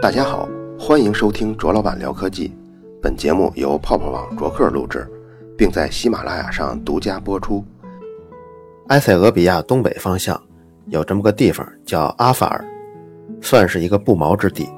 [0.00, 0.48] 大家好，
[0.78, 2.56] 欢迎收听卓老板聊科技。
[3.02, 5.04] 本节目由泡泡网卓克录制，
[5.56, 7.64] 并在喜马拉雅上独家播出。
[8.88, 10.40] 埃塞俄比亚东北方向
[10.86, 12.64] 有这么个地方叫阿法尔，
[13.40, 14.68] 算是一个不毛之地，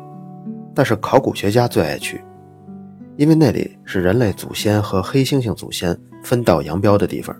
[0.74, 2.24] 但是考古学家最爱去，
[3.16, 7.36] 因为那里是人类祖先和黑猩猩祖先分道扬镳的地方。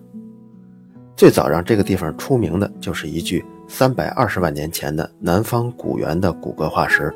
[1.16, 7.10] 最早让这个地方出名的就是一具三百二十万年前的南方古猿的骨骼化石。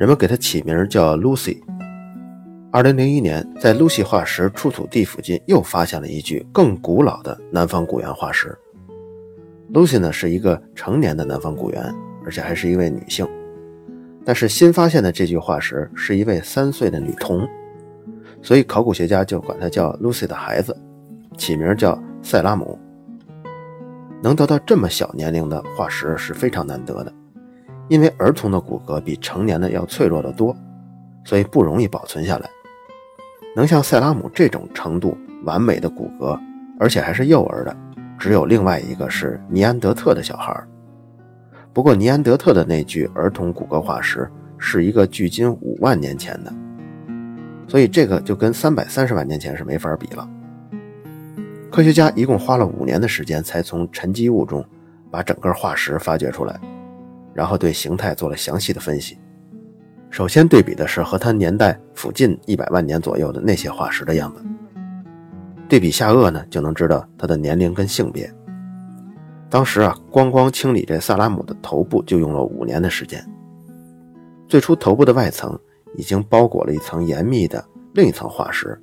[0.00, 1.58] 人们给它起名叫 Lucy。
[2.72, 8.56] 二零零一年，在 Lucy 化石出土地附近又发现了一具更古老的南方古猿化石。
[9.74, 11.94] Lucy 呢是一个成年的南方古猿，
[12.24, 13.28] 而且还是一位女性。
[14.24, 17.46] 但是新发现的这具化石是一位三岁的女童，
[18.40, 20.74] 所以考古学家就管她叫 Lucy 的孩子，
[21.36, 22.78] 起名叫塞拉姆。
[24.22, 27.12] 能得到这么小年龄的化石是非常难得的。
[27.90, 30.56] 因为儿童的骨骼比成年的要脆弱得多，
[31.24, 32.48] 所以不容易保存下来。
[33.56, 36.38] 能像塞拉姆这种程度完美的骨骼，
[36.78, 37.76] 而且还是幼儿的，
[38.16, 40.56] 只有另外一个是尼安德特的小孩。
[41.72, 46.52] 不过尼安德特的那具儿童骨骼化石是一个距今五万年前的，
[47.66, 50.28] 所以这个就跟三百三十万年前是没法比了。
[51.72, 54.64] 科学家一共花了五年的时间，才从沉积物中
[55.10, 56.60] 把整个化石发掘出来。
[57.32, 59.18] 然后对形态做了详细的分析。
[60.10, 64.42] 首先对比的是和它年代附近一百万年左右的那些化石的样子。
[65.68, 68.28] 对比下颚呢，就能知道它的年龄跟性别。
[69.48, 73.24] 当时啊，光光清理这萨拉姆的头部就用了五年的时间。
[74.48, 75.56] 最初头部的外层
[75.96, 78.76] 已经包裹了一层严密的另一层化石，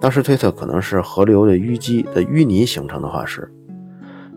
[0.00, 3.48] 当时推测可能是河流的淤积的淤泥形成的化石。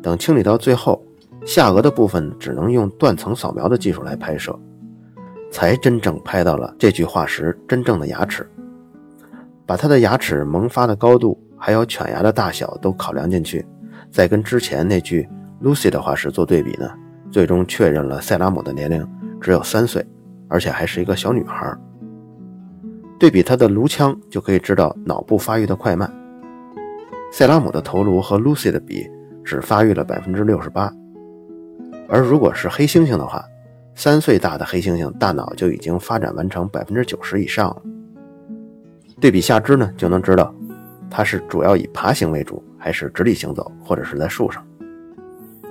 [0.03, 1.03] 等清理到最后。
[1.45, 4.57] 下颚的部分只能用断层扫描的技术来拍摄，
[5.51, 8.47] 才真正拍到了这具化石真正的牙齿。
[9.65, 13.65] 把它的牙齿萌发的高度，还有犬牙的大小都考量进去，
[14.11, 15.27] 再跟之前那具
[15.63, 16.89] Lucy 的化石做对比呢，
[17.31, 19.07] 最终确认了塞拉姆的年龄
[19.39, 20.05] 只有三岁，
[20.47, 21.75] 而且还是一个小女孩。
[23.19, 26.11] 对比她的颅腔就可以知道脑部发育的快慢。
[27.31, 29.09] 塞拉姆的头颅和 Lucy 的比
[29.43, 30.91] 只发育了百分之六十八。
[32.11, 33.41] 而如果是黑猩猩的话，
[33.95, 37.81] 三岁大的黑猩猩大脑就已经发展完成百分之九十以上了。
[39.21, 40.53] 对比下肢呢，就能知道
[41.09, 44.61] 它是主要以爬行为主，还是直立行走，或者是在树上。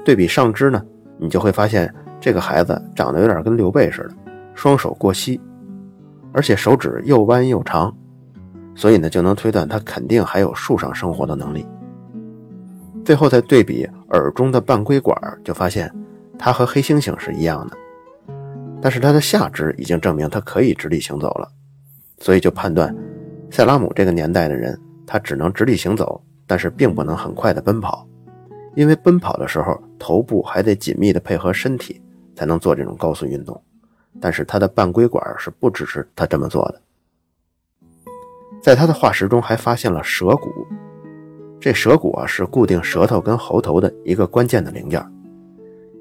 [0.02, 0.82] 对比上肢呢，
[1.18, 4.14] 你就会发现这个孩子长得有点跟刘备似的，
[4.54, 5.38] 双手过膝，
[6.32, 7.94] 而且手指又弯又长，
[8.74, 11.66] 所以呢，就能推断他肯定还有树上生活的能力。
[13.04, 15.14] 最后再对比耳中的半规管，
[15.44, 15.92] 就发现。
[16.42, 17.76] 它和黑猩猩是一样的，
[18.80, 21.46] 但是它的下肢已经证明它可以直立行走了，
[22.18, 22.96] 所以就判断，
[23.50, 28.08] 塞拉姆这个年代的人，他只能直立行走，但是并不能很快的奔跑，
[28.74, 32.00] 因为奔跑的时候头部还得紧密的配合身体
[32.34, 33.62] 才能做这种高速运动，
[34.18, 36.80] 但是他的半规管是不支持他这么做的。
[38.62, 40.50] 在他的化石中还发现了舌骨，
[41.60, 45.04] 这舌骨啊是固定舌头跟喉头的一个关键的零件。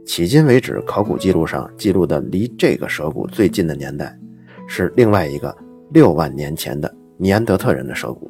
[0.10, 4.18] 迄今为止，考古记录上记录的离这个蛇骨最近的年代，
[4.66, 5.56] 是另外一个
[5.92, 8.28] 六万年前的尼安德特人的蛇骨。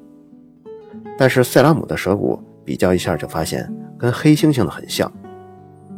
[1.18, 5.10] 但是塞拉姆的蛇骨比较一下就发现跟黑猩猩的很像，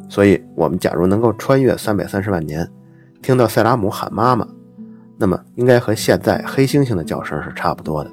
[0.07, 2.69] 所以我们假如能够穿越三百三十万年，
[3.23, 4.47] 听到塞拉姆喊妈妈，
[5.17, 8.11] 那么应该和现在黑猩猩的叫声是差不多的。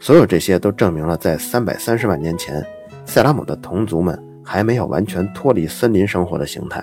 [0.00, 2.66] 所有这些都证明了，在三百三十万年前，
[3.04, 4.20] 塞拉姆的同族们。
[4.46, 6.82] 还没有完全脱离森林生活的形态，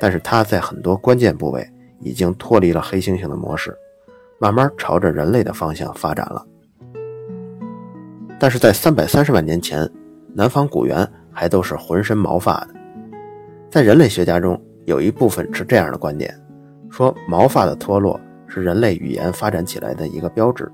[0.00, 1.70] 但是它在很多关键部位
[2.00, 3.76] 已经脱离了黑猩猩的模式，
[4.38, 6.42] 慢慢朝着人类的方向发展了。
[8.38, 9.86] 但是在三百三十万年前，
[10.34, 12.68] 南方古猿还都是浑身毛发的。
[13.70, 16.34] 在人类学家中，有一部分持这样的观点，
[16.88, 20.72] 说毛发的脱落是人类语言发展起来的一个标志，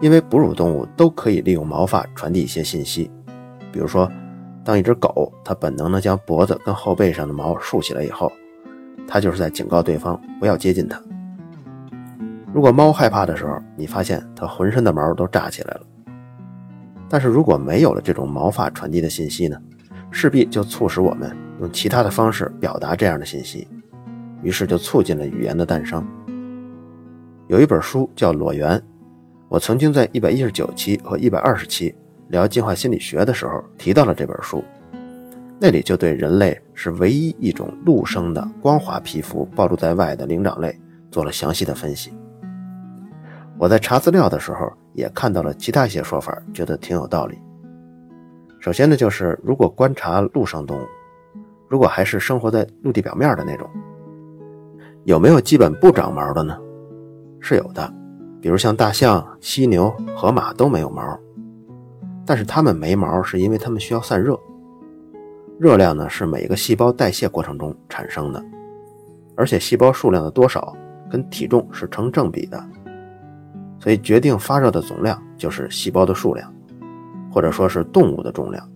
[0.00, 3.10] 因为哺乳动物都可以利用毛发传递一些信息，
[3.72, 4.08] 比如说。
[4.64, 8.30] 当一只狗，它本能地将脖子跟后背上的毛竖起来以后，
[9.08, 11.02] 它就是在警告对方不要接近它。
[12.52, 15.80] 如果猫害怕的时候，你发现它浑身的毛都炸起来了。
[17.08, 19.56] 但是如果没有了这种毛发传递的信息呢，
[20.10, 23.66] 势必就促使我们用其他的方式表达这样的信息，
[24.42, 26.06] 于是就促进了语言的诞生。
[27.48, 28.78] 有一本书叫《裸猿》，
[29.48, 31.94] 我曾经在一百一十九期和一百二十期。
[32.32, 34.64] 聊进化心理学的时候提到了这本书，
[35.60, 40.74] 那里就对人类是唯一一种陆生的光滑皮肤暴露在外的灵长类
[41.10, 42.10] 做了详细的分析。
[43.58, 47.38] 我在查资料的时候也看到了其他一些说法，觉得挺有道理。
[48.60, 50.86] 首先呢，就是如果观察陆生动物，
[51.68, 53.68] 如果还是生活在陆地表面的那种，
[55.04, 56.58] 有没有基本不长毛的呢？
[57.40, 57.92] 是有的，
[58.40, 61.02] 比如像大象、犀牛、河马都没有毛，
[62.24, 64.38] 但是它们没毛是因为它们需要散热。
[65.58, 68.44] 热量呢是每个细胞代谢过程中产生的，
[69.36, 70.76] 而且细胞数量的多少
[71.10, 72.64] 跟体重是成正比的，
[73.78, 76.52] 所以决定发热的总量就是细胞的数量，
[77.30, 78.68] 或者说是动物的重量。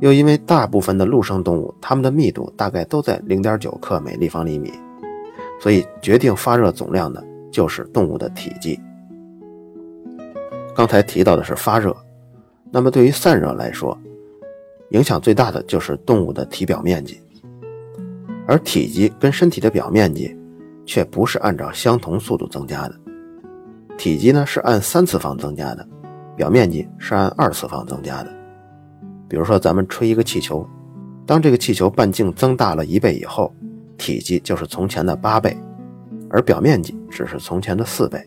[0.00, 4.70] 又因为大部分的陆生动物它们的密度大概都在零点九克每立方厘米，
[5.60, 8.78] 所以决定发热总量的就是动物的体积。
[10.74, 11.96] 刚才提到的是发热，
[12.70, 13.98] 那么对于散热来说。
[14.90, 17.20] 影响最大的就是动物的体表面积，
[18.46, 20.36] 而体积跟身体的表面积
[20.86, 22.94] 却不是按照相同速度增加的。
[23.98, 25.84] 体积呢是按三次方增加的，
[26.36, 28.32] 表面积是按二次方增加的。
[29.26, 30.64] 比如说，咱们吹一个气球，
[31.26, 33.52] 当这个气球半径增大了一倍以后，
[33.98, 35.56] 体积就是从前的八倍，
[36.30, 38.20] 而表面积只是从前的四倍。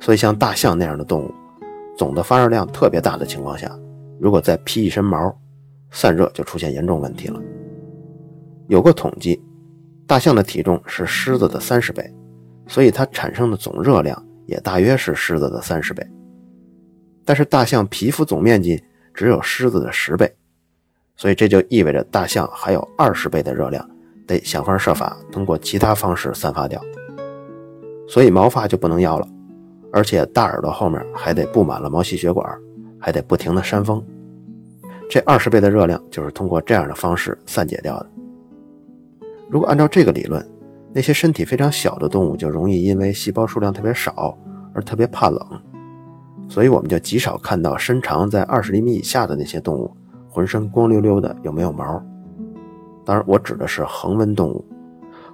[0.00, 1.34] 所以，像大象那样的动物，
[1.96, 3.70] 总的发热量特别大的情况下。
[4.18, 5.34] 如果再披一身毛，
[5.90, 7.40] 散热就出现严重问题了。
[8.68, 9.42] 有过统计，
[10.06, 12.10] 大象的体重是狮子的三十倍，
[12.66, 16.06] 所以它产生的总热量也大约是狮子的三十倍。
[17.24, 18.82] 但是大象皮肤总面积
[19.12, 20.34] 只有狮子的十倍，
[21.16, 23.86] 所以这就意味着大象还有二十倍的热量，
[24.26, 26.80] 得想方设法通过其他方式散发掉。
[28.08, 29.28] 所以毛发就不能要了，
[29.92, 32.46] 而且大耳朵后面还得布满了毛细血管。
[32.98, 34.02] 还得不停的扇风，
[35.08, 38.10] 这二十倍的热量就是通过这样的方式散解掉的。
[39.48, 40.44] 如果按照这个理论，
[40.92, 44.36] 那些身体非常小的动物就容易因为细胞数量特别少
[44.74, 45.38] 而特别怕冷，
[46.48, 49.94] 所以我们就极少看到身长在二十厘米以下的那些动物
[50.28, 52.02] 浑身光溜溜的，有没有毛？
[53.04, 54.64] 当然，我指的是恒温动物，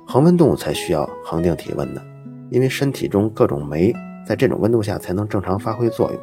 [0.07, 2.03] 恒温动物才需要恒定体温的，
[2.51, 3.95] 因为身体中各种酶
[4.27, 6.21] 在这种温度下才能正常发挥作用。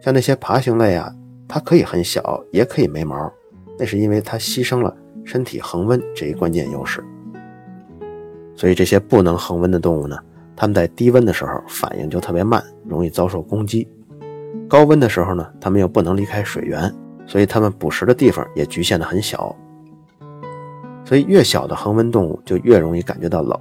[0.00, 1.12] 像那些爬行类啊，
[1.48, 3.32] 它可以很小，也可以没毛，
[3.78, 4.94] 那是因为它牺牲了
[5.24, 7.02] 身体恒温这一关键优势。
[8.54, 10.16] 所以这些不能恒温的动物呢，
[10.54, 13.86] 它们在低温的时候反应就特别慢，容易遭受攻击；
[14.68, 16.90] 高温的时候呢，它们又不能离开水源，
[17.26, 19.54] 所以它们捕食的地方也局限的很小。
[21.04, 23.58] 所以越小的恒温动物就越容易感觉到冷。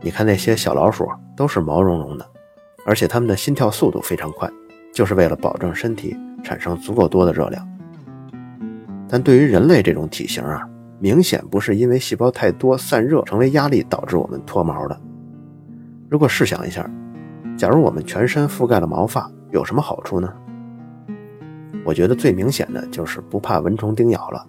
[0.00, 2.26] 你看那些小老鼠都是毛茸茸的，
[2.84, 4.50] 而且它们的心跳速度非常快。
[4.92, 7.68] 就是为了保证身体产生足够多的热量，
[9.08, 10.62] 但对于人类这种体型啊，
[11.00, 14.96] 明显不是因为细胞太多散热成为压力导致我们脱毛的。
[16.08, 16.88] 如果试想一下，
[17.58, 20.32] 假如我们全身覆盖了毛发，有什么好处呢？
[21.84, 24.46] 我觉得最明显的就是不怕蚊虫叮咬了。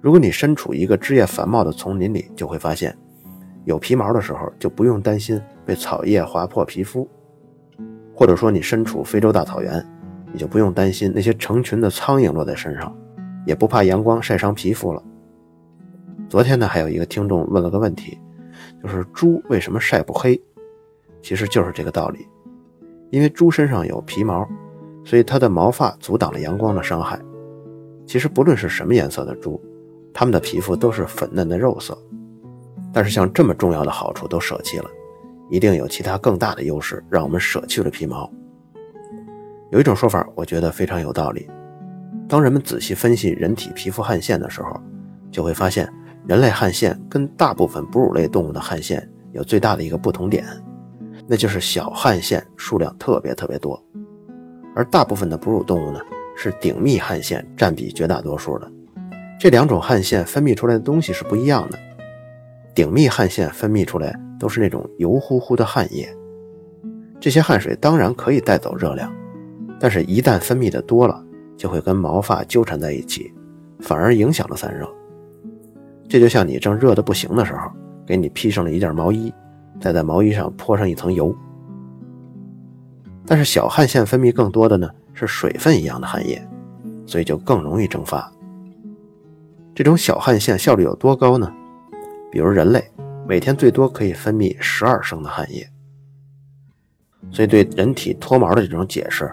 [0.00, 2.96] 如果你身处一个枝叶繁茂的丛林里，就会发现，
[3.66, 5.38] 有皮毛的时候就不用担心
[5.68, 7.06] 被草叶划破皮肤。
[8.14, 9.86] 或者说你身处非洲大草原，
[10.32, 12.96] 你就不用担心那些成群的苍蝇落在身上，
[13.46, 15.02] 也不怕阳光晒伤皮肤了。
[16.26, 18.18] 昨天呢，还有一个听众问了个问题，
[18.82, 20.40] 就是猪为什么晒不黑？
[21.22, 22.26] 其实就是这个道理，
[23.10, 24.48] 因为猪身上有皮毛，
[25.04, 27.20] 所以它的毛发阻挡了阳光的伤害。
[28.06, 29.62] 其实不论是什么颜色的猪，
[30.12, 31.96] 它们的皮肤都是粉嫩的肉色，
[32.92, 34.90] 但是像这么重要的好处都舍弃了。
[35.50, 38.30] 一定有其他更大的优势，让我们舍去了皮毛。
[39.70, 41.48] 有一种说法，我觉得非常有道理。
[42.28, 44.80] 当人们仔细分析人体皮肤汗腺的时候，
[45.30, 45.90] 就会发现，
[46.26, 50.44] 人类汗腺跟大部分哺乳类动物的汗腺有最大的一个不同点，
[51.26, 53.82] 那就是小汗腺数量特别特别多。
[54.74, 56.00] 而大部分的哺乳动物呢，
[56.36, 58.70] 是顶密汗腺占比绝大多数的。
[59.40, 61.78] 这两种汗腺分泌出来的东西是不一样的。
[62.74, 66.08] 顶密汗腺分泌出来都是那种油乎乎的汗液，
[67.18, 69.12] 这些汗水当然可以带走热量，
[69.80, 71.24] 但是一旦分泌的多了，
[71.56, 73.32] 就会跟毛发纠缠在一起，
[73.80, 74.88] 反而影响了散热。
[76.08, 77.70] 这就像你正热得不行的时候，
[78.06, 79.32] 给你披上了一件毛衣，
[79.80, 81.34] 再在毛衣上泼上一层油。
[83.26, 86.42] 但是小汗腺分泌更多的呢，是水分一样的汗液，
[87.04, 88.32] 所以就更容易蒸发。
[89.74, 91.52] 这种小汗腺效率有多高呢？
[92.30, 92.82] 比如人类
[93.28, 95.68] 每天最多可以分泌十二升的汗液，
[97.30, 99.30] 所以对人体脱毛的这种解释，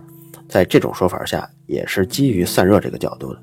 [0.49, 3.41] 在这种说法下也是基于散热这个角度的。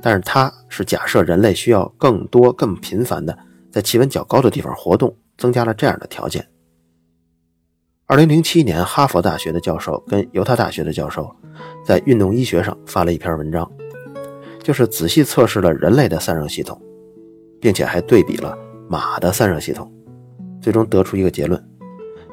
[0.00, 3.38] 但是它是假设人类需要更多、更频繁的
[3.70, 6.48] 在气温较高的地方活动，增加了这样的条件。
[8.06, 11.30] 二零零七年，哈佛大学的教授跟犹他大学的教授
[11.84, 13.70] 在运动医学上发了一篇文章，
[14.62, 16.80] 就是仔细测试了人类的散热系统，
[17.60, 18.56] 并且还对比了
[18.88, 19.90] 马的散热系统，
[20.60, 21.62] 最终得出一个结论，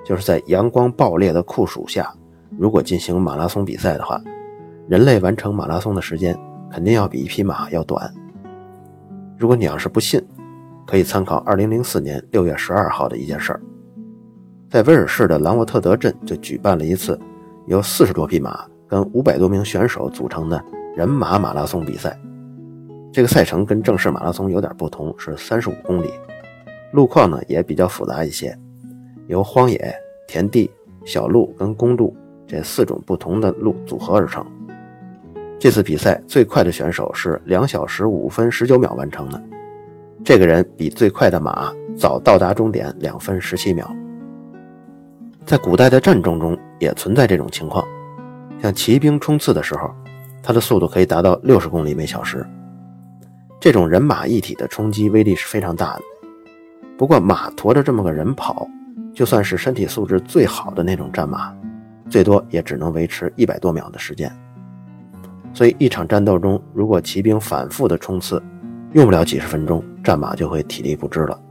[0.05, 2.13] 就是在阳光暴烈的酷暑下，
[2.58, 4.22] 如果进行马拉松比赛的话，
[4.88, 6.38] 人类完成马拉松的时间
[6.70, 8.13] 肯定要比一匹马要短。
[9.38, 10.22] 如果你要是不信，
[10.86, 13.62] 可以参考二零零四年六月十二号的一件事儿。
[14.70, 17.20] 在威尔士的兰沃特德镇就举办了一次
[17.67, 20.63] 由四十多匹马跟五百多名选手组成的
[20.96, 22.17] 人马马拉松比赛。
[23.12, 26.10] 这个赛程跟正式马拉松有点不同，是三十五公里，
[26.92, 28.58] 路况呢也比较复杂一些，
[29.28, 29.94] 由荒野、
[30.28, 30.70] 田地、
[31.06, 34.46] 小路跟公路这四种不同的路组合而成。
[35.58, 39.42] 这次比赛最快的选手是两小时五分十九秒完成的，
[40.24, 43.90] 这个人比最快的马早到达终点两分十七秒。
[45.46, 47.88] 在古代的战争中也存在这种情况，
[48.62, 49.90] 像骑兵冲刺的时候，
[50.42, 52.46] 它的速度可以达到六十公里每小时。
[53.60, 56.02] 这种人马一体的冲击威力是非常大的。
[57.01, 58.70] 不过，马驮着这么个人跑，
[59.12, 61.51] 就算是身体素质最好的那种战马，
[62.08, 64.31] 最多也只能维持一百多秒的时间。
[65.51, 68.39] 所以，一场战斗中，如果骑兵反复的冲刺，
[68.93, 71.41] 用不了几十分钟，战马就会体力不支了。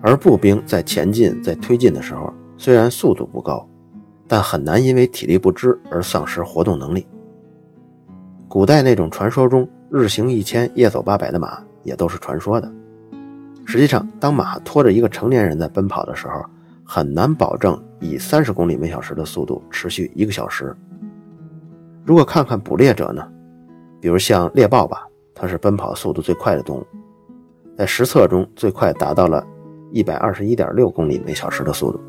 [0.00, 3.64] 而步兵在前进、在推进的时候，虽然速度不高，
[4.26, 7.06] 但很难因为体力不支而丧失活动能力。
[8.48, 12.68] 古代那种传说中日行一千、夜走八百的马也都是传说的。
[13.64, 16.44] 实际上，当马拖着一个成年人在奔跑的时候，
[16.84, 20.76] 很难保证以三十公里每小时的速度持续一个小时。
[22.04, 23.26] 如果看看捕猎者呢，
[24.00, 26.86] 比如像猎豹吧，它是奔跑速度最快的动物，
[27.78, 29.46] 在实测中最快达到了
[29.92, 32.00] 一百二十一点六公里每小时的速度。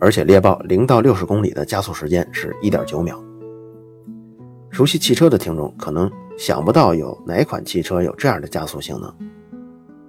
[0.00, 3.18] 而且猎豹零到六十公里的加速时间是一点九秒。
[4.68, 9.14] 熟悉汽车的听众可能想不到有哪款汽车有这样的加速性能。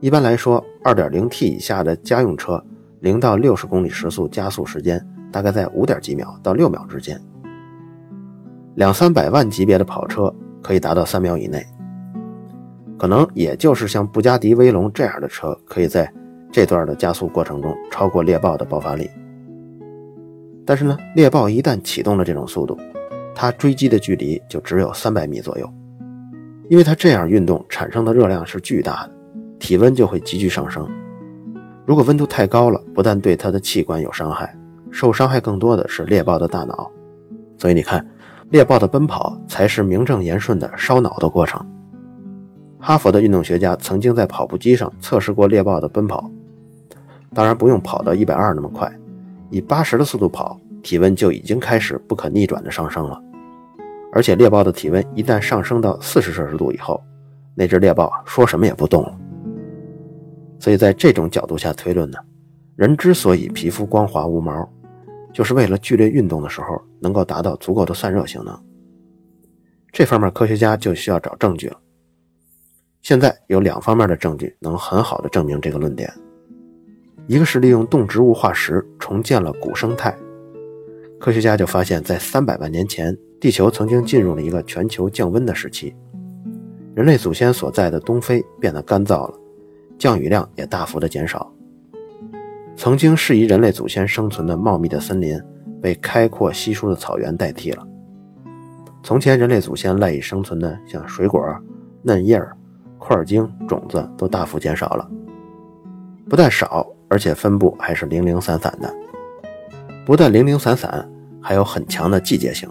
[0.06, 2.64] 一般来说，二点零 T 以下的家用车
[3.00, 7.20] 零到六十公里时速加速时间大概在五点几秒到六秒之间。
[8.76, 10.32] 两三百万级别的跑车
[10.62, 11.66] 可以达到三秒以内。
[13.00, 16.08] 可能也就是像布加迪威龙这样的车，可以在
[16.52, 19.10] 这段的加速过程中超过猎豹的爆发力。
[20.68, 22.78] 但是呢，猎豹一旦启动了这种速度，
[23.34, 25.68] 它追击的距离就只有三百米左右，
[26.70, 29.15] 因为它这样运动产生的热量是巨大的，
[29.60, 30.88] 体温就会急剧上升。
[31.86, 34.58] 如果温度太高了，不但对它的器官有伤害，
[34.92, 36.92] 受伤害更多的是猎豹的大脑。
[37.58, 38.06] 所以你看，
[38.50, 41.64] 猎豹的奔跑才是名正言顺的烧脑的过程。
[42.80, 46.30] 哈佛的运动学家曾经在跑步机上测试过猎豹的奔跑，
[47.34, 48.92] 当然不用跑到一百二那么快。
[49.50, 53.22] 以八十的速度跑，体温就已经开始不可逆转的上升了。
[54.12, 57.02] 而且猎豹的体温一旦上升到四十摄氏度以后，
[57.54, 59.18] 那只猎豹说什么也不动了。
[60.60, 62.18] 所以在这种角度下推论呢，
[62.76, 64.68] 人之所以皮肤光滑无毛，
[65.34, 68.58] 就是为了剧烈运动的时候能够达到足够的散热性能。
[69.92, 71.80] 这方面科学家就需要找证据了。
[73.02, 76.12] 现在有两方面的证据能很好的证明这个论点。
[77.28, 80.16] 一个是利用动植物化石重建了古生态，
[81.20, 85.96] 科学家就发现，在三百万年前，地球曾经进入了一个全球降温的时期，
[86.94, 89.40] 人类祖先所在的东非变得干燥了，
[89.98, 91.52] 降雨量也大幅的减少。
[92.76, 95.42] 曾经适宜人类祖先生存的茂密的森林，
[95.82, 97.88] 被开阔稀疏的草原代替了。
[99.04, 101.42] 从前人类祖先赖以生存的，像水果、
[102.02, 102.56] 嫩叶儿、
[102.98, 105.10] 块茎、种子都大幅减少了，
[106.30, 106.86] 不但少。
[107.08, 108.92] 而且分布还是零零散散的，
[110.08, 111.08] 不但零零散散，
[111.40, 112.68] 还有很强的季节性。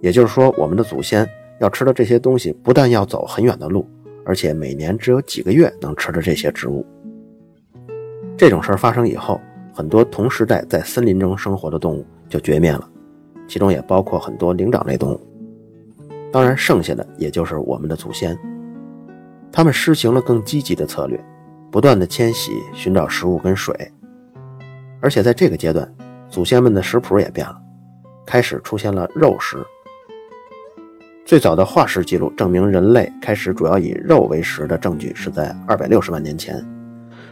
[0.00, 1.28] 也就是说，我们的祖先
[1.60, 3.86] 要吃的这些东西，不但要走很远的路，
[4.24, 6.86] 而且每年只有几个月能吃的这些植物。
[8.36, 9.40] 这种事儿发生以后，
[9.72, 12.88] 很多同时代在森林中生活的动物就绝灭了，
[13.46, 15.20] 其中也包括很多灵长类动物。
[16.32, 18.38] 当然，剩下的也就是我们的祖先，
[19.52, 21.22] 他们施行了更积极的策略。
[21.70, 23.74] 不断的迁徙，寻找食物跟水，
[25.00, 25.90] 而且在这个阶段，
[26.28, 27.58] 祖先们的食谱也变了，
[28.26, 29.56] 开始出现了肉食。
[31.24, 36.62] 最早的化石记录证明人类开始主要以肉为食的证据是在二百六十万年前，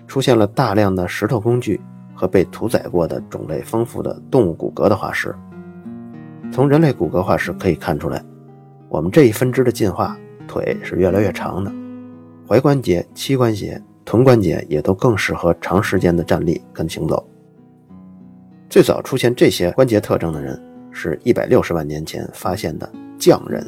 [0.07, 1.81] 出现了大量的石头工具
[2.15, 5.35] 和被屠宰过的种类丰富的动物骨骼的化石。
[6.53, 8.23] 从人类骨骼化石可以看出来，
[8.89, 10.17] 我们这一分支的进化
[10.47, 11.71] 腿是越来越长的，
[12.47, 17.29] 踝关节、膝关节、臀关节也都更适合长时间的站立跟行走。
[18.69, 20.59] 最早出现这些关节特征的人，
[20.93, 22.89] 是一百六十万年前发现的
[23.21, 23.65] 匠人。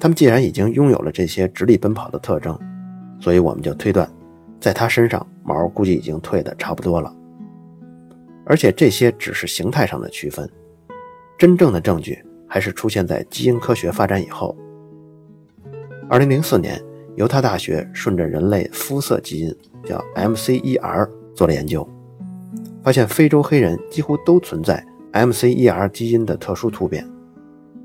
[0.00, 2.56] 他们既然已经拥有了这些直立奔跑的特征，
[3.20, 4.08] 所以我们就推断，
[4.60, 7.12] 在他身上毛估计已经退得差不多了。
[8.46, 10.48] 而且这些只是形态上的区分，
[11.36, 14.56] 真正的证据还是出现在基因科学发展以后。
[16.08, 16.80] 二零零四年，
[17.16, 21.86] 犹他大学顺着人类肤色基因叫 MCER 做了研究。
[22.82, 27.06] 发现非洲黑人几乎都存在 MCER 基因的特殊突变，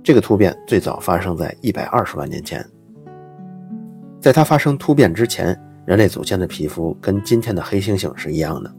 [0.03, 2.63] 这个突变最早发生在一百二十万年前。
[4.19, 8.74] 在它发生突变之前，人类祖先的皮肤跟今天的黑猩猩是一样的，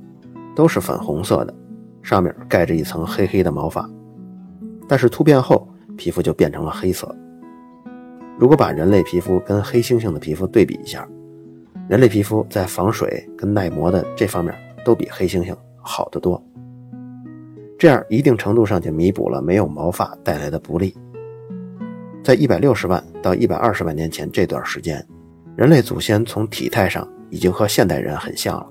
[0.55, 1.55] 都是粉红色的，
[2.03, 3.89] 上面盖着一层黑黑的毛发。
[4.87, 5.67] 但是突变后，
[5.97, 7.15] 皮肤就变成了黑色。
[8.39, 11.09] 如果把人类皮肤跟黑猩猩的皮肤对比一下，
[11.89, 14.55] 人类皮肤在防水跟耐磨的这方面
[14.85, 15.57] 都比黑猩猩。
[15.81, 16.43] 好得多，
[17.79, 20.95] 这样一定程度上就弥补了没有毛发带来的不利。
[22.25, 25.07] 在一百六十万到一百二十万年前这段时间，
[25.57, 28.67] 人类祖先从体态上已经和现代人很像了，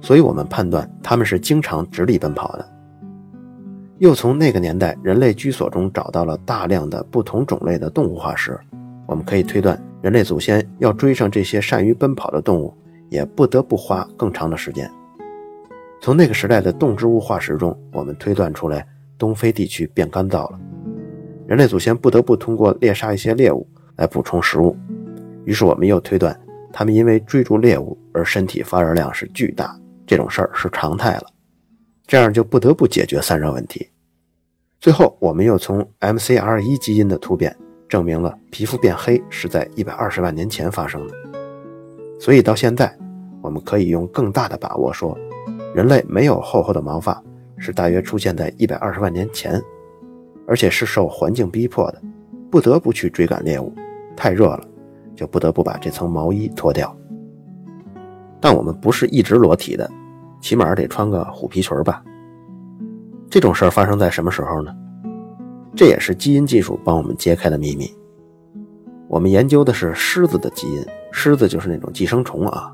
[0.00, 2.66] 所以我们判断他们是经常直立奔跑的。
[3.98, 8.58] 又从那个年代人类居所中找到了大量的不同种类的动物化石，
[9.06, 12.74] 我们可以推断，人类祖先要追上这些善于奔跑的动物，
[13.10, 14.90] 也不得不花更长的时间。
[16.00, 18.84] 从那个时代的动植物化石中，我们推断出来，
[19.18, 20.58] 东非地区变干燥了，
[21.46, 24.76] 人类祖先不得不通过猎杀一些猎物来补充食物。
[25.44, 26.38] 于是我们又推断，
[26.72, 31.26] 他们因为追逐猎物而身体发热量是巨大，这种事儿是常态了。
[32.06, 33.88] 这样就不得不解决散热问题。
[34.80, 37.56] 最后，我们又从 MCR1 基因的突变
[37.88, 41.14] 证明了皮肤变黑是在一百二十万年前发生的。
[42.18, 42.96] 所以到现在，
[43.40, 45.16] 我们可以用更大的把握说。
[45.74, 47.22] 人类没有厚厚的毛发，
[47.56, 49.58] 是大约出现在一百二十万年前，
[50.46, 52.02] 而且是受环境逼迫的，
[52.50, 53.72] 不得不去追赶猎物，
[54.16, 54.64] 太热了，
[55.14, 56.94] 就不得不把这层毛衣脱掉。
[58.40, 59.90] 但我们不是一直裸体的，
[60.40, 62.02] 起码得穿个虎皮裙吧？
[63.30, 64.74] 这种事儿发生在什么时候呢？
[65.74, 67.90] 这也是基因技术帮我们揭开的秘密。
[69.08, 72.72] 我们研究的是狮子的基因，狮子就是那种寄生虫啊。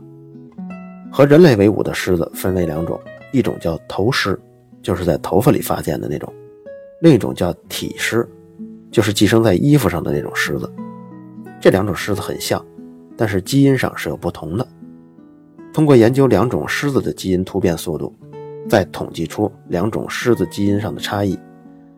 [1.10, 2.98] 和人类为伍的狮子分为两种，
[3.32, 4.38] 一种叫头狮，
[4.82, 6.28] 就是在头发里发现的那种；
[7.00, 8.28] 另一种叫体狮，
[8.90, 10.72] 就是寄生在衣服上的那种狮子。
[11.60, 12.64] 这两种狮子很像，
[13.16, 14.66] 但是基因上是有不同的。
[15.72, 18.12] 通过研究两种狮子的基因突变速度，
[18.68, 21.38] 再统计出两种狮子基因上的差异，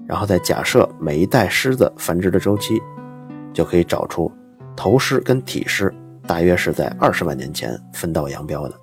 [0.06, 2.80] 然后再假设每一代狮子繁殖的周期，
[3.54, 4.30] 就可以找出
[4.76, 5.94] 头狮跟体狮
[6.26, 8.74] 大约是在二十万年前分道扬镳的。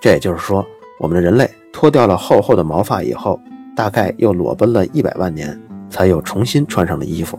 [0.00, 0.64] 这也就是说，
[1.00, 3.40] 我们的人类脱掉了厚厚的毛发以后，
[3.76, 5.60] 大概又裸奔了一百万年，
[5.90, 7.38] 才又重新穿上了衣服。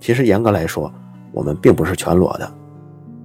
[0.00, 0.92] 其实严格来说，
[1.32, 2.52] 我们并不是全裸的。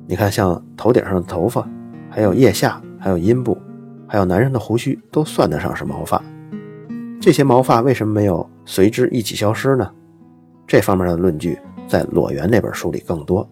[0.06, 1.68] 你看，像头顶上的头发，
[2.12, 3.58] 还有腋下，还有阴部，
[4.08, 6.24] 还有男人的胡须，都算得上是毛发。
[7.20, 9.90] 这些毛发为什么没有随之一起消失呢？
[10.68, 11.58] 这方面的论据
[11.88, 13.50] 在《裸猿》那本书里更多。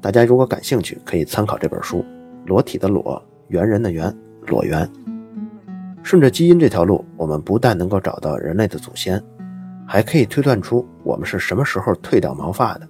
[0.00, 1.98] 大家如果感兴趣，可以参考这本书
[2.46, 3.20] 《裸体的裸》。
[3.48, 4.88] 猿人的猿，裸猿。
[6.02, 9.22] 顺着基因这条路，我们不但能够找到人类的祖先，
[9.86, 12.88] 还可以推断出我们是什么时候退掉毛发的，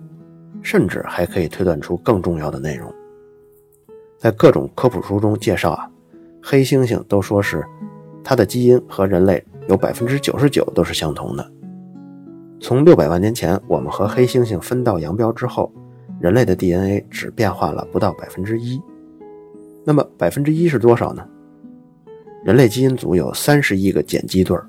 [0.62, 2.92] 甚至还可以推断出更重要的内容。
[4.18, 5.90] 在各种科普书中介绍啊，
[6.42, 7.64] 黑猩猩都说是
[8.22, 11.52] 它的基因和人类有百分之九十九都是相同的。
[12.60, 15.72] 从六百万年前我们和黑猩猩分道扬镳之后，
[16.20, 18.80] 人类的 DNA 只变化了不到百分之一。
[19.84, 21.26] 那么百分之一是多少呢？
[22.42, 24.66] 人类基因组有三十亿个碱基对儿，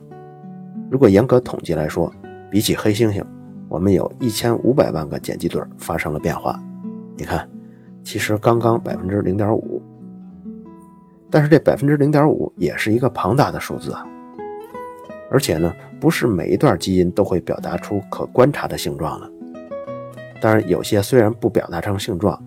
[0.89, 2.13] 如果严格统计来说，
[2.49, 3.23] 比起黑猩猩，
[3.69, 6.62] 我们有一千五百万个碱基对儿发生了变化。
[7.15, 7.49] 你看，
[8.03, 9.81] 其实刚刚百分之零点五，
[11.29, 14.05] 但是这百分之零点五也是一个庞大的数字啊！
[15.29, 19.31] 而且呢，不是每一段基因都会表达出可观察的性状的。
[20.41, 22.38] 当然，有些虽然不表达成性状，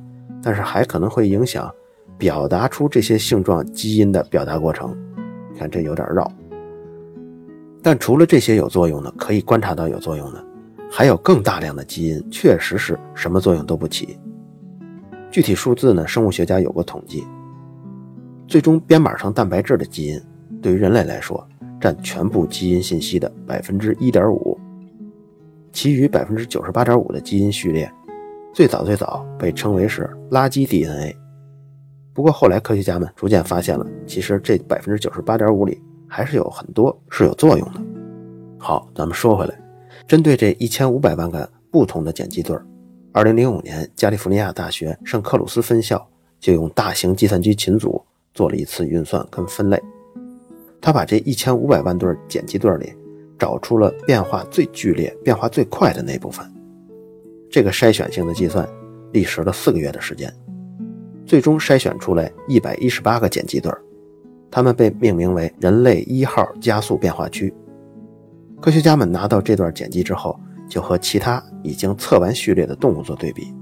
[0.43, 1.73] 但是还可能会影响。
[2.17, 4.97] 表达出这些性状基因的表达过程，
[5.59, 6.31] 看这有点绕。
[7.83, 10.45] 但除了这些有作用的，可以观察到有作用的，
[10.91, 14.19] 还有更大量的基因确实是什么作用都不起。
[15.31, 16.07] 具体数字呢？
[16.07, 17.25] 生物学家有过统计，
[18.47, 20.21] 最终编码成蛋白质的基因，
[20.63, 21.47] 对于人类来说
[21.81, 24.59] 占全部基因信息的百分之一点五，
[25.73, 27.93] 其余百分之九十八点五的基因序列
[28.53, 31.15] 最早最早被称为是垃圾 DNA。
[32.15, 37.83] 不过后来科学家们逐渐发现了，其实这百分之九十八点五里还是有很多是有作用的。
[38.57, 39.61] 好，咱们说回来，
[40.07, 42.65] 针对这一千五百万个不同的碱基对儿，
[43.11, 48.01] 二零零五年加利福尼亚大学圣克鲁斯分校就用大型计算机群组
[48.33, 49.83] 做了一次运算跟分类，
[50.81, 52.95] 他把这一千五百万对碱基对里
[53.37, 56.49] 找出了变化最剧烈、变化最快的那部分。
[57.51, 58.69] 这个筛选性的计算
[59.13, 60.33] 历时了四个月的时间。
[61.27, 63.81] 最终筛选出来一百一十八个碱基对儿，
[64.51, 67.53] 它们被命名为人类一号加速变化区。
[68.61, 73.55] 科学家们拿到这段碱基之后，就和其他已经测完序列的动物做对比，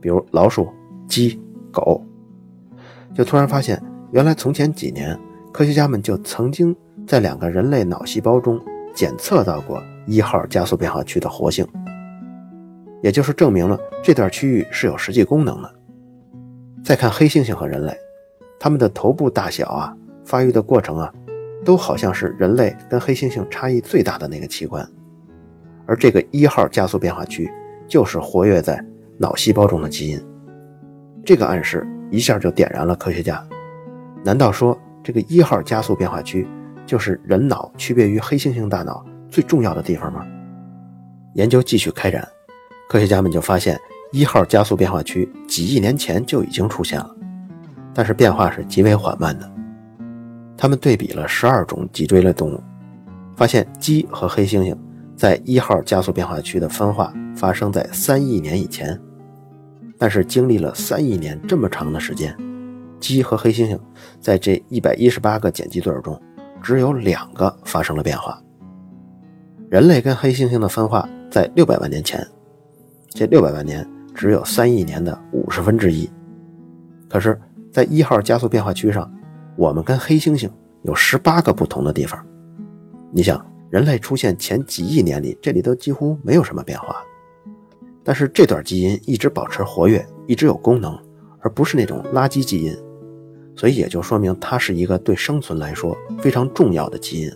[0.00, 0.68] 比如老鼠、
[1.06, 2.02] 鸡、狗，
[3.14, 5.18] 就突然发现，原来从前几年，
[5.52, 6.74] 科学家们就曾经
[7.06, 8.60] 在两个人类脑细胞中
[8.94, 11.66] 检测到过一号加速变化区的活性，
[13.02, 15.75] 也就是证明了这段区域是有实际功能的。
[16.86, 17.92] 再看黑猩猩和人类，
[18.60, 19.92] 它们的头部大小啊，
[20.24, 21.12] 发育的过程啊，
[21.64, 24.88] 都好像是人类跟黑猩猩差异最大的那个器官，
[25.84, 27.50] 而这个一号加速变化区
[27.88, 28.80] 就是活跃在
[29.18, 30.24] 脑细胞中的基因。
[31.24, 33.44] 这个暗示一下就点燃了科学家。
[34.22, 36.46] 难道说这个一号加速变化区
[36.86, 40.24] 就是人脑区别于黑猩猩大脑最重要的地方吗？
[41.34, 42.24] 研究继续开展，
[42.88, 43.76] 科学家们就发现。
[44.16, 47.14] 一号加速变化区几亿年前就已经出现了，
[47.92, 49.52] 但是变化是极为缓慢的。
[50.56, 52.58] 他们对比了十二种脊椎类动物，
[53.36, 54.74] 发现鸡和黑猩猩
[55.18, 58.98] 在一号加速变化区的分化发生在三亿年以前，
[59.98, 62.34] 但是经历了三亿年这么长的时间，
[62.98, 63.78] 鸡和黑猩猩
[64.18, 66.18] 在这一百一十八个碱基对中，
[66.62, 68.42] 只有两个发生了变化。
[69.68, 72.26] 人类跟黑猩猩的分化在六百万年前，
[73.10, 73.86] 这六百万年。
[74.16, 76.10] 只有三亿年的五十分之一，
[77.06, 77.38] 可是，
[77.70, 79.12] 在一号加速变化区上，
[79.56, 80.50] 我们跟黑猩猩
[80.84, 82.18] 有十八个不同的地方。
[83.12, 86.96] 你想，人类出现前几亿年里，这里都几乎没有什么变化，
[88.02, 90.98] 但是这段基因一直保持活跃，一直有功能，
[91.40, 92.74] 而不是那种垃圾基因，
[93.54, 97.30] 所以也就说明它是一个对生存来说非常重要的基因。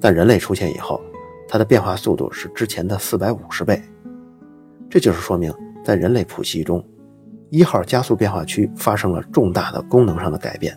[0.00, 1.02] 但人类出现以后，
[1.46, 3.78] 它的变化速度是之前的四百五十倍。
[4.90, 5.52] 这就是说明，
[5.84, 6.84] 在人类谱系中，
[7.50, 10.76] 一号加速变化区发生了重大的功能上的改变。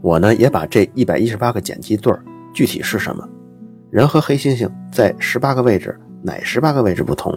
[0.00, 2.12] 我呢，也把这一百一十八个碱基对
[2.54, 3.28] 具体是什么，
[3.90, 7.36] 人和黑猩猩在十八个位置哪十八个位置不同，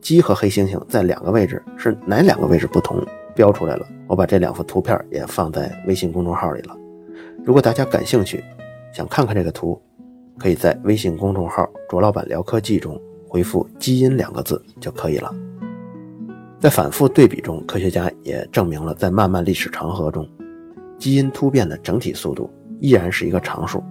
[0.00, 3.86] 鸡和黑猩猩在两个位置是哪两个位置不同，标出来了。
[4.06, 6.76] 我把这两幅图片也放在微信公众号里了。
[7.44, 8.44] 如果大家感兴趣，
[8.92, 9.80] 想看看这个图，
[10.38, 13.00] 可以在微信公众号“卓老板聊科技”中。
[13.30, 15.32] 回复“基因”两个字就可以了。
[16.58, 20.28] 在反复对比中，科学家也证明了，在漫漫历史长河中，
[20.98, 23.82] 基因突变的整体速度依然是一个常数，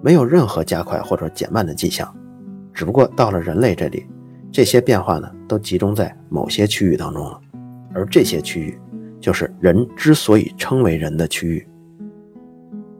[0.00, 2.10] 没有任何加快或者减慢的迹象。
[2.72, 4.06] 只不过到了人类这里，
[4.52, 7.40] 这些变化呢都集中在某些区域当中了，
[7.92, 8.78] 而这些区域
[9.20, 11.68] 就是人之所以称为人的区域。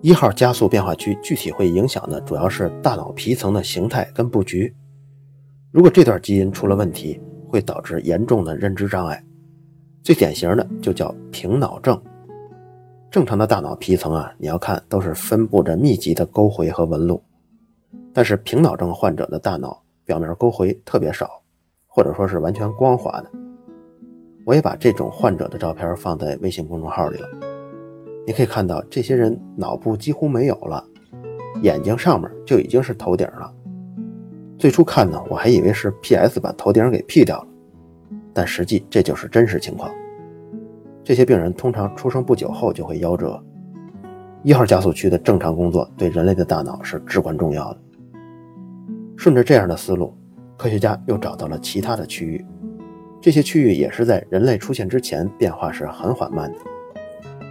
[0.01, 4.75] 一号加速变化区具体会影响的主要是大脑皮层的形态跟布局。
[5.71, 9.23] 如果这段基因出了问题，会导致严重的认知障碍，
[10.03, 12.01] 最典型的就叫平脑症。
[13.11, 17.23] 正常的大脑皮层啊，你要看都是分布着密集的沟回和纹路，
[18.15, 21.43] 但是平脑症患者的大脑表面沟回特别少，
[21.87, 23.31] 或者说是完全光滑的。
[24.47, 27.29] 我也把这种患者的照片放在微信公众号里了，
[28.27, 30.83] 你可以看到这些人脑部几乎没有了，
[31.63, 33.53] 眼睛上面就已经是头顶了。
[34.59, 37.47] 最初看呢，我还以为是 PS 把头顶给 P 掉了，
[38.35, 39.89] 但实际这就是真实情况。
[41.05, 43.41] 这些病人通常出生不久后就会夭折。
[44.43, 47.81] 一号加速区的正常工作对人类的大脑是至关重要的。
[49.17, 50.13] 顺着这样的思路，
[50.57, 52.45] 科学家又找到了其他的区域，
[53.21, 56.59] 这些区域也是在人类出现之前变化是很缓慢的，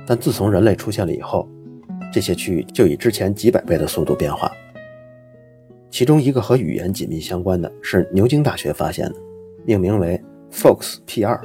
[0.05, 1.47] 但自从人类出现了以后，
[2.11, 4.51] 这些区域就以之前几百倍的速度变化。
[5.89, 9.15] 其中一个和语言紧密相关的是牛津大学发现的，
[9.65, 10.21] 命名为
[10.51, 11.39] FOXP2。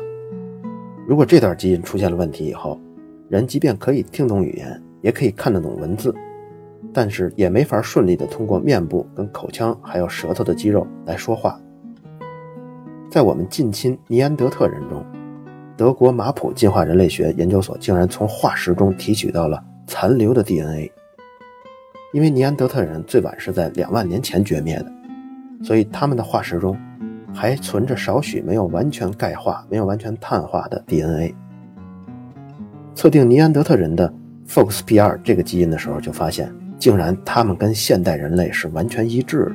[1.06, 2.80] 如果这段基因出现了问题以后，
[3.28, 6.14] 人即便可以听懂语言，也可以看得懂文字，
[6.92, 11.58] 但是也没法顺利的通过面部、跟口腔还有舌头的肌肉来说话。
[13.10, 15.04] 在我们近亲尼安德特人中，
[15.76, 20.90] 德国马普进化人类学研究所竟然从化石中提取到了残留的 DNA。
[22.12, 24.92] 因为尼安德特人最晚是在两万年前绝灭的，
[25.64, 26.76] 所以他们的化石中
[27.34, 31.34] 还存着少许没有完全钙化、没有完全碳化的 DNA。
[32.94, 34.12] 测定尼安德特人的
[34.46, 39.52] FOXP2 这个基因的时候，就发现竟然他们跟现代人类是完全一致的。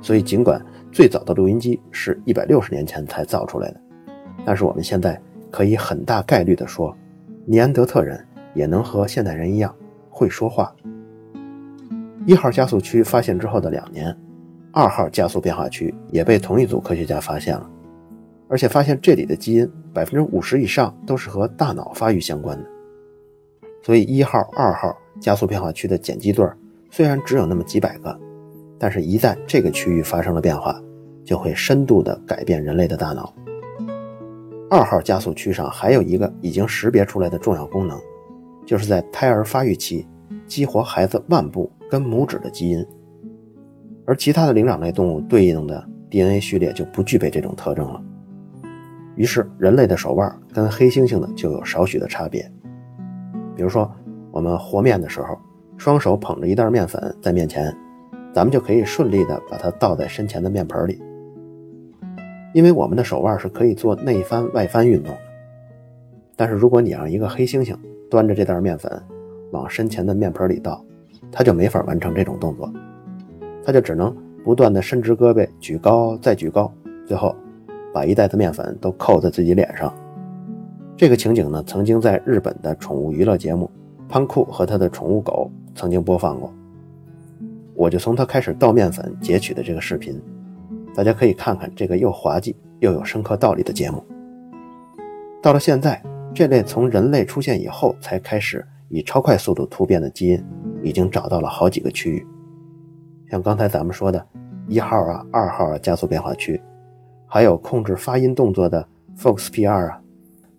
[0.00, 3.80] 所以，尽管最早的录音机是一百六十年前才造出来的，
[4.46, 5.20] 但是我们现在
[5.50, 6.96] 可以很大概率地说，
[7.44, 8.18] 尼安德特人
[8.54, 9.72] 也能和现代人一样
[10.08, 10.74] 会说话。
[12.24, 14.16] 一号加速区发现之后的两年，
[14.72, 17.68] 二号加速变化区也被同一组科学家发现了，
[18.48, 22.64] 而且发现这里的基因百分之五十以上都是和大脑发育相关的。
[23.82, 26.46] 所以一号、二号加速变化区的碱基对
[26.90, 28.16] 虽然只有那么几百个，
[28.78, 30.80] 但是一旦这个区域发生了变化，
[31.24, 33.34] 就会深度的改变人类的大脑。
[34.70, 38.00] 二号加速区上还有一个已经识别出来的重要功能，
[38.64, 40.06] 就是在胎儿发育期
[40.46, 41.68] 激活孩子腕部。
[41.92, 42.82] 跟拇指的基因，
[44.06, 48.02] 而其他的灵长类动物对应的 DNA 序列就不具备这种特征了。
[49.14, 52.50] 于是，人类的手腕跟黑猩猩的就有少许的差别。
[53.54, 53.92] 比如说，
[54.30, 55.38] 我们和面的时候，
[55.76, 57.70] 双手捧着一袋面粉在面前，
[58.32, 60.98] 咱们就可以顺利的把它倒在身前的面盆里，
[62.54, 65.20] 因为我们的手腕是可以做内翻外翻运动的。
[66.36, 67.76] 但是，如果你让一个黑猩猩
[68.10, 68.90] 端着这袋面粉
[69.50, 70.82] 往身前的面盆里倒，
[71.32, 72.70] 他就没法完成这种动作，
[73.64, 74.14] 他就只能
[74.44, 76.70] 不断的伸直胳膊，举高再举高，
[77.06, 77.34] 最后
[77.92, 79.92] 把一袋子面粉都扣在自己脸上。
[80.94, 83.68] 这个情景呢，曾经在日本的宠物娱乐节目
[84.10, 86.52] 《潘库和他的宠物狗》曾经播放过。
[87.74, 90.20] 我就从他开始倒面粉截取的这个视频，
[90.94, 94.04] 大家可以看看这个又滑稽又有深刻道理的节目。
[95.42, 96.00] 到了现在，
[96.34, 100.44] 这类从人类出现以后才开始以超快速度突变的基因。
[100.82, 102.26] 已经找到了好几个区域，
[103.30, 104.26] 像刚才咱们说的，
[104.68, 106.60] 一号啊、二号啊加速变化区，
[107.26, 108.86] 还有控制发音动作的
[109.18, 110.00] FOXP2 啊，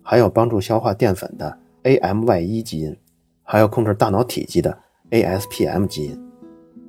[0.02, 2.96] 还有帮助消化淀粉的 AMY1 基因，
[3.42, 4.76] 还有控制大脑体积的
[5.10, 6.30] ASPM 基因，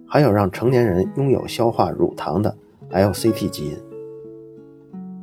[0.07, 2.55] 还有让成年人拥有消化乳糖的
[2.91, 3.77] LCT 基因。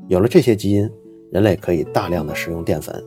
[0.08, 0.90] 有了这些基因，
[1.30, 3.02] 人类可以大量的食用淀粉，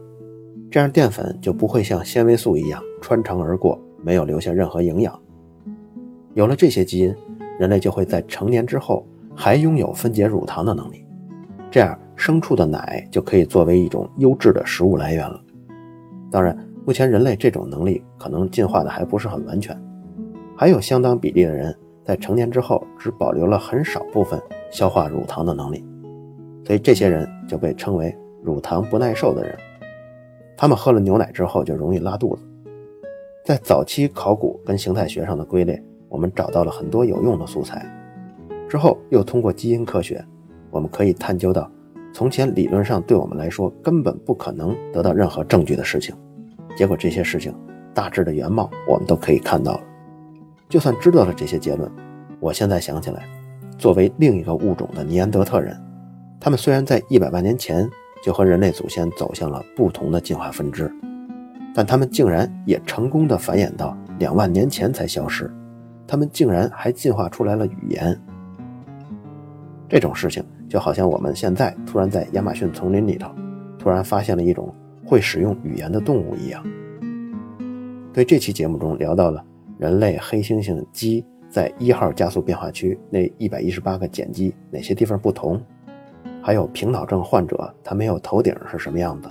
[0.72, 3.80] 这样淀粉就不会像纤维素一样穿肠而过。
[4.06, 5.20] 没有留下任何营养。
[6.36, 7.16] 有了这些基因，
[7.58, 9.04] 人类就会在成年之后
[9.36, 11.04] 还拥有分解乳糖的能力，
[11.72, 15.42] 这样牲畜的奶就可以作为一种优质的食物来源了。
[16.30, 19.76] 当然，目前人类这种能力可能进化的还不是很完全，
[20.56, 24.40] 还有相当比例的人在成年之后只保留了很少部分
[24.70, 25.84] 消化乳糖的能力，
[26.64, 29.58] 所以这些人就被称为乳糖不耐受的人。
[30.56, 32.44] 他们喝了牛奶之后就容易拉肚子。
[33.46, 35.80] 在早期考古跟形态学上的归类，
[36.10, 37.86] 我们找到了很多有用的素材。
[38.68, 40.26] 之后又通过基因科学，
[40.72, 41.70] 我们可以探究到
[42.12, 46.16] 从前理论上对我们来说根本不可能得到任何证据的事情。
[46.76, 47.54] 结果这些事情
[47.94, 49.82] 大致的原貌我们都可以看到了。
[50.68, 51.88] 就算知道了这些结论，
[52.40, 53.28] 我现在想起来，
[53.78, 55.80] 作为另一个物种的尼安德特人，
[56.40, 57.88] 他们虽然在一百万年前
[58.24, 60.92] 就和人类祖先走向了不同的进化分支。
[61.78, 65.54] 但他们竟然也成功的繁衍到两万年前才消失，
[66.08, 68.18] 他们竟然还进化出来了语言。
[69.90, 73.30] 这种事情就好像我们现在突然在亚马逊丛林里头，
[73.78, 74.74] 突然发现了一种
[75.06, 76.64] 会使用语言的动物一样。
[78.14, 79.44] 对这期节目中聊到了
[79.78, 85.62] 人类、黑猩猩、鸡在一号加速变化区那一百一十八个碱基哪些地方不同，
[86.42, 89.30] 还有平脑症患者他没有头顶是什么样子。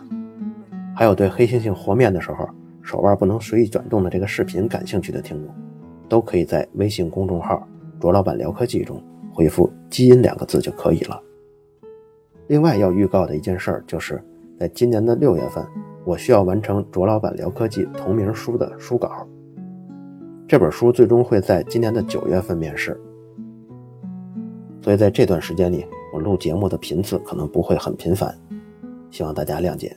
[0.95, 2.49] 还有对黑猩猩和面的时候
[2.83, 5.55] 手腕不能随意转动的这个视频感兴趣的听众，
[6.09, 7.67] 都可以在微信公众号
[7.99, 9.03] “卓老板聊科技”中
[9.33, 11.21] 回复“基因”两个字就可以了。
[12.47, 14.23] 另外要预告的一件事儿，就是
[14.61, 15.67] 在今年的六月份，
[16.05, 19.27] 我需要完成卓老板聊科技同名书的书稿。
[20.47, 23.01] 这本书最终会在今年的九月份面世，
[24.83, 28.39] 所以在这段时间里，我录节目的频次可能不会很频繁，
[29.11, 29.97] 希望大家谅解。